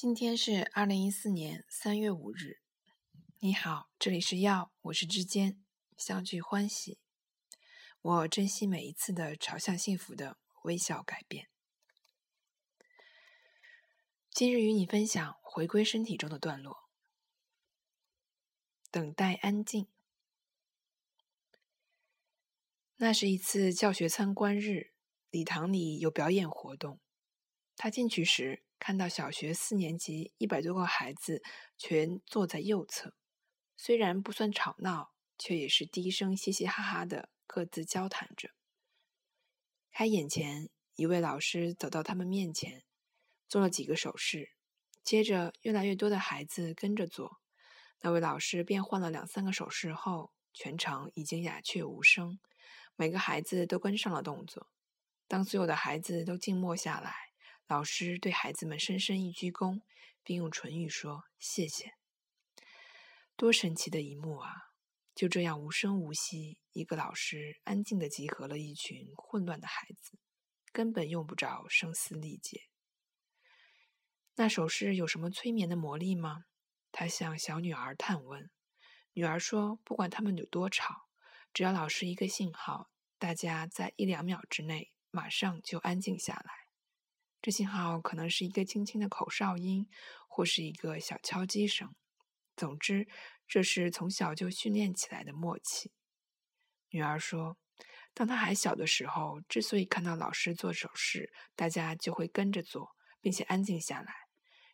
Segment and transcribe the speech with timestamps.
[0.00, 2.60] 今天是二零一四年三月五日。
[3.40, 5.60] 你好，这里是药，我是之间，
[5.96, 7.00] 相聚欢喜。
[8.00, 11.48] 我珍惜每一次的朝向幸福的微笑改变。
[14.30, 16.88] 今日与你分享回归身体中的段落。
[18.92, 19.88] 等待安静。
[22.98, 24.92] 那是一次教学参观日，
[25.30, 27.00] 礼堂里有表演活动。
[27.78, 28.62] 他进去时。
[28.80, 31.42] 看到小学四年级一百多个孩子
[31.76, 33.12] 全坐在右侧，
[33.76, 38.50] 虽然不算吵闹，却也是低声嘻嘻哈哈的各自交谈着。
[39.90, 42.84] 开演前，一位老师走到他们面前，
[43.48, 44.52] 做了几个手势，
[45.02, 47.40] 接着越来越多的孩子跟着做。
[48.02, 52.38] 那位老师变换了两三个手势后，全场已经鸦雀无声，
[52.94, 54.70] 每个孩子都跟上了动作。
[55.26, 57.27] 当所有的孩子都静默下来。
[57.68, 59.82] 老师对孩子们深深一鞠躬，
[60.22, 61.92] 并用唇语说：“谢谢。”
[63.36, 64.50] 多神奇的一幕啊！
[65.14, 70.18] 就这样无声无息，一个老师安静地集合了一群混乱的孩子，
[70.72, 72.62] 根本用不着声嘶力竭。
[74.36, 76.44] 那首诗有什么催眠的魔力吗？
[76.90, 78.50] 他向小女儿探问。
[79.12, 81.08] 女儿说：“不管他们有多吵，
[81.52, 82.88] 只要老师一个信号，
[83.18, 86.52] 大家在一两秒之内马上就安静下来。”
[87.48, 89.88] 这信号可能是一个轻轻的口哨音，
[90.28, 91.94] 或是一个小敲击声。
[92.54, 93.08] 总之，
[93.46, 95.90] 这是从小就训练起来的默契。
[96.90, 97.56] 女儿说
[98.12, 104.12] ：“当她还小的时候，之所以看到老师做手势，大家就会跟着做，并且安静下来，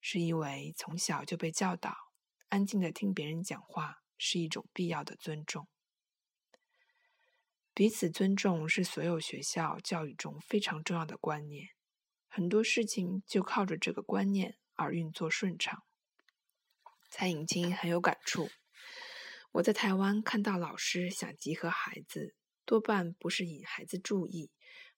[0.00, 1.94] 是因为从小就被教导，
[2.48, 5.68] 安静的听别人讲话是一种必要的尊重。
[7.74, 11.68] 彼此尊重是所有学校教育中非常重要的观念。”
[12.34, 15.82] 很多事情就靠着这个观念而运作顺畅。
[17.10, 18.48] 蔡颖清很有感触。
[19.52, 22.34] 我在台湾看到老师想集合孩子，
[22.64, 24.50] 多半不是引孩子注意，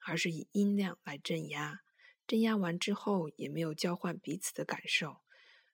[0.06, 1.80] 而是以音量来镇压。
[2.24, 5.16] 镇压完之后，也没有交换彼此的感受，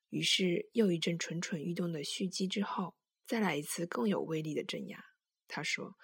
[0.09, 5.05] 于是又一阵蠢蠢欲动的蓄积之后，再来一次更有威力的镇压。
[5.47, 5.95] 他说，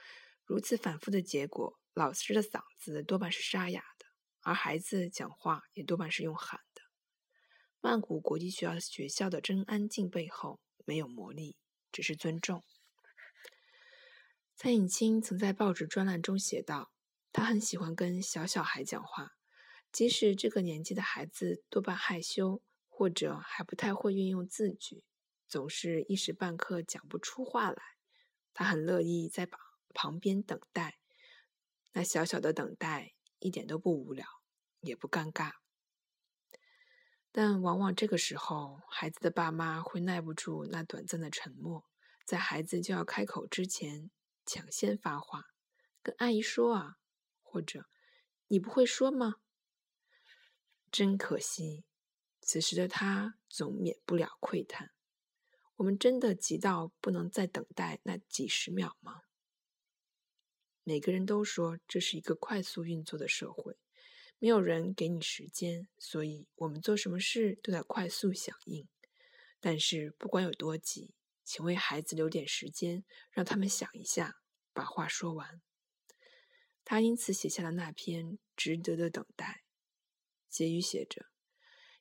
[0.45, 3.96] 如此反复的结果，老师的嗓子多半是沙哑。
[4.47, 6.83] 而孩子讲话也多半是用喊的。
[7.81, 11.57] 曼谷国际学校学校的真安静背后没有魔力，
[11.91, 12.63] 只是尊重。
[14.55, 16.93] 蔡颖清曾在报纸专栏中写道
[17.33, 19.33] ：“他很喜欢跟小小孩讲话，
[19.91, 25.03] 即使这个年纪的孩子多半害羞，或者还不太会运用字句，
[25.49, 27.83] 总是一时半刻讲不出话来。
[28.55, 29.59] 他很乐意在旁
[29.93, 31.01] 旁边等待，
[31.95, 34.27] 那小小的等待一点都不无聊。”
[34.81, 35.55] 也不尴尬，
[37.33, 41.89] 但往往这个时候，孩子的爸妈会耐不住那短暂的沉默，
[42.25, 44.13] 在孩子就要开口之前
[44.45, 45.47] 抢先发话，
[46.05, 46.99] 跟阿姨说啊，
[47.43, 47.89] 或者
[48.47, 49.37] 你不会说吗？
[50.93, 51.85] 真可惜，
[52.41, 54.93] 此时的他总免不了喟叹：
[55.77, 59.23] 我们真的急到不能再等待那几十秒吗？
[60.89, 63.77] 每个人都说这是一个快速运作的社会。
[64.39, 68.87] 没有人给你时间，所以我们做什么事都得快速响应。
[69.59, 74.37] 但是不管有多急，请为孩子留点时间，让他们想一下，
[74.73, 75.61] 把话说完。
[76.85, 79.65] 他因此写下了那篇《值得的等待》。
[80.49, 81.27] 结语写着：“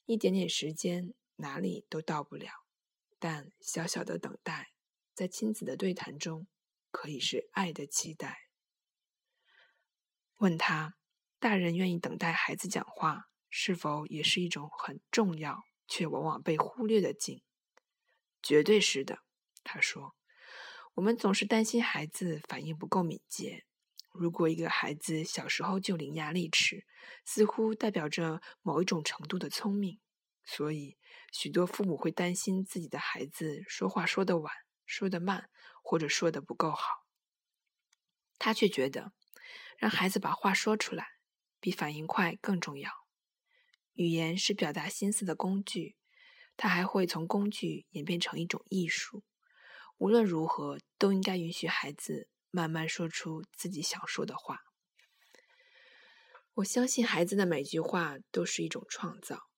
[0.06, 2.68] 一点点时间哪里都到不了，
[3.18, 4.74] 但小小的等待，
[5.16, 6.46] 在亲子的对谈中，
[6.92, 8.44] 可以是爱的期待。”
[10.38, 10.96] 问他。
[11.38, 17.44] 大人愿意等待孩子讲话，是否也是一种很重要却往往被忽略的境？
[18.42, 19.20] 绝对是的，
[19.64, 20.16] 他说。
[20.96, 23.66] 我们总是担心孩子反应不够敏捷。
[24.12, 26.86] 如果一个孩子小时候就伶牙俐齿，
[27.26, 30.00] 似乎代表着某一种程度的聪明。
[30.46, 30.98] 所以，
[31.34, 34.54] 许多父母会担心自己的孩子说话说得晚、
[34.86, 35.50] 说得慢，
[35.84, 37.06] 或者说得不够好。
[38.40, 39.12] 他却觉得，
[39.78, 41.16] 让孩子把话说出来。
[41.62, 42.92] 比反应快更重要。
[43.94, 45.96] 语言是表达心思的工具，
[46.56, 49.24] 它还会从工具演变成一种艺术。
[49.98, 54.60] 无论如何，都应该允许孩子慢慢说出自己想说的话。
[56.54, 59.50] 我相信孩子的每句话都是一种创造。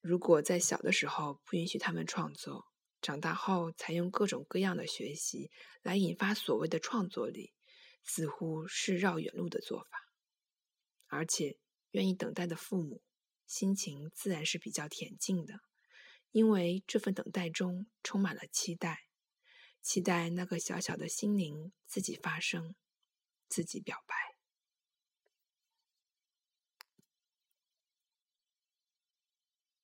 [0.00, 2.66] 如果在小的时候不允许他们创作，
[3.02, 5.50] 长大后才用各种各样的学习
[5.82, 7.52] 来引发所谓的创作力，
[8.02, 9.90] 似乎是绕远路的做法。
[11.06, 11.58] 而且，
[11.90, 13.02] 愿意等待的父母，
[13.46, 15.60] 心情自然是比较恬静的，
[16.30, 19.06] 因为这份等待中充满了期待，
[19.82, 22.76] 期待那个小小的心灵自己发声，
[23.48, 24.29] 自己表白。